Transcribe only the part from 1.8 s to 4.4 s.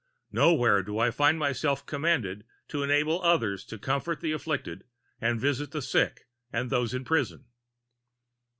commanded to enable others to comfort the